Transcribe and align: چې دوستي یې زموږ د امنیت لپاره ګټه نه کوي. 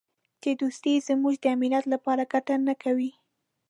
چې 0.41 0.49
دوستي 0.61 0.91
یې 0.95 1.03
زموږ 1.07 1.35
د 1.39 1.45
امنیت 1.55 1.85
لپاره 1.93 2.29
ګټه 2.33 2.55
نه 2.67 2.73
کوي. 2.83 3.11